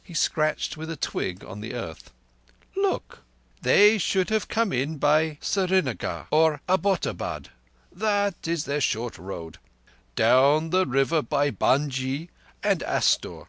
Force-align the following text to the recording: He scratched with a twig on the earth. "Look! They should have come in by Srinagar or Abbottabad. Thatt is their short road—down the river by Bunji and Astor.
He 0.00 0.14
scratched 0.14 0.76
with 0.76 0.88
a 0.90 0.96
twig 0.96 1.44
on 1.44 1.58
the 1.60 1.74
earth. 1.74 2.12
"Look! 2.76 3.24
They 3.62 3.98
should 3.98 4.30
have 4.30 4.46
come 4.46 4.72
in 4.72 4.96
by 4.96 5.38
Srinagar 5.40 6.28
or 6.30 6.60
Abbottabad. 6.68 7.48
Thatt 7.92 8.46
is 8.46 8.66
their 8.66 8.80
short 8.80 9.18
road—down 9.18 10.70
the 10.70 10.86
river 10.86 11.20
by 11.20 11.50
Bunji 11.50 12.28
and 12.62 12.80
Astor. 12.84 13.46